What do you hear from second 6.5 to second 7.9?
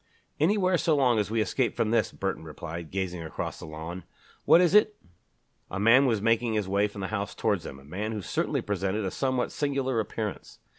his way from the house towards them, a